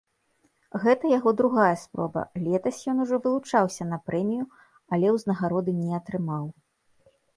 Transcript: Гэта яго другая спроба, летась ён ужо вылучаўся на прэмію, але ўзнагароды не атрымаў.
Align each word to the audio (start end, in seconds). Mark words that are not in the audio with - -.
Гэта 0.83 1.03
яго 1.17 1.33
другая 1.41 1.75
спроба, 1.81 2.23
летась 2.45 2.79
ён 2.93 3.03
ужо 3.03 3.15
вылучаўся 3.25 3.83
на 3.93 3.99
прэмію, 4.11 4.45
але 4.97 5.07
ўзнагароды 5.17 5.71
не 5.83 5.91
атрымаў. 5.99 6.43